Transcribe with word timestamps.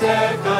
dead 0.00 0.59